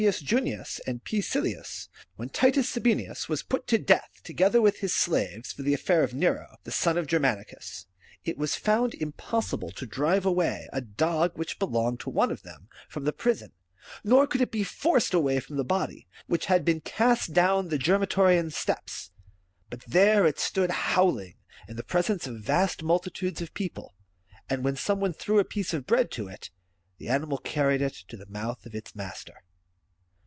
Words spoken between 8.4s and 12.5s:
found impossible to drive away a dog which belonged to one of